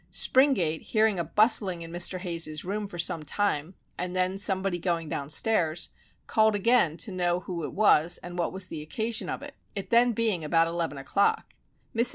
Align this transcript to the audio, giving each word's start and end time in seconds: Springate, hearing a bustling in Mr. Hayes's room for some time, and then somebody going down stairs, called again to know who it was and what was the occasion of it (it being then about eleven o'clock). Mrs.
Springate, 0.11 0.81
hearing 0.81 1.19
a 1.19 1.23
bustling 1.23 1.83
in 1.83 1.91
Mr. 1.91 2.17
Hayes's 2.17 2.65
room 2.65 2.87
for 2.87 2.97
some 2.97 3.21
time, 3.21 3.75
and 3.99 4.15
then 4.15 4.35
somebody 4.35 4.79
going 4.79 5.07
down 5.09 5.29
stairs, 5.29 5.91
called 6.25 6.55
again 6.55 6.97
to 6.97 7.11
know 7.11 7.41
who 7.41 7.63
it 7.63 7.71
was 7.71 8.17
and 8.23 8.39
what 8.39 8.51
was 8.51 8.65
the 8.65 8.81
occasion 8.81 9.29
of 9.29 9.43
it 9.43 9.53
(it 9.75 9.91
being 10.15 10.39
then 10.39 10.43
about 10.43 10.67
eleven 10.67 10.97
o'clock). 10.97 11.53
Mrs. 11.95 12.09